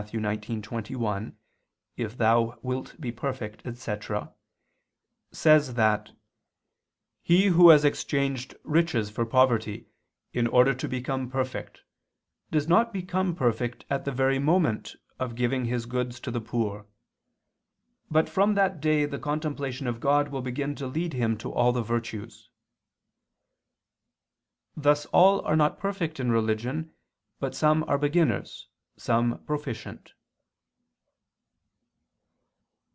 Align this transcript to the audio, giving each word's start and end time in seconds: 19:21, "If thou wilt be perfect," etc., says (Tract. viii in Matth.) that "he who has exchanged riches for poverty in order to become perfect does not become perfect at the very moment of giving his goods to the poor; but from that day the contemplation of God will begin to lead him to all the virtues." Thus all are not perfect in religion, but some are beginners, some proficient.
19:21, 0.07 1.35
"If 1.95 2.17
thou 2.17 2.57
wilt 2.63 2.99
be 2.99 3.11
perfect," 3.11 3.61
etc., 3.67 4.33
says 5.31 5.71
(Tract. 5.75 5.75
viii 5.75 5.75
in 5.75 5.75
Matth.) 5.75 5.75
that 6.09 6.17
"he 7.21 7.45
who 7.49 7.69
has 7.69 7.85
exchanged 7.85 8.55
riches 8.63 9.11
for 9.11 9.27
poverty 9.27 9.85
in 10.33 10.47
order 10.47 10.73
to 10.73 10.87
become 10.89 11.29
perfect 11.29 11.83
does 12.49 12.67
not 12.67 12.91
become 12.91 13.35
perfect 13.35 13.85
at 13.91 14.03
the 14.05 14.11
very 14.11 14.39
moment 14.39 14.95
of 15.19 15.35
giving 15.35 15.65
his 15.65 15.85
goods 15.85 16.19
to 16.21 16.31
the 16.31 16.41
poor; 16.41 16.87
but 18.09 18.27
from 18.27 18.55
that 18.55 18.81
day 18.81 19.05
the 19.05 19.19
contemplation 19.19 19.85
of 19.85 19.99
God 19.99 20.29
will 20.29 20.41
begin 20.41 20.73
to 20.77 20.87
lead 20.87 21.13
him 21.13 21.37
to 21.37 21.53
all 21.53 21.71
the 21.71 21.83
virtues." 21.83 22.49
Thus 24.75 25.05
all 25.13 25.41
are 25.45 25.55
not 25.55 25.77
perfect 25.77 26.19
in 26.19 26.31
religion, 26.31 26.91
but 27.39 27.53
some 27.53 27.83
are 27.83 27.99
beginners, 27.99 28.67
some 28.97 29.43
proficient. 29.45 30.11